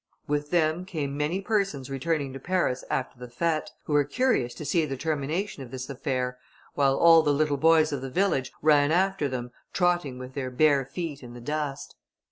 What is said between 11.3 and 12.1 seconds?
the dust.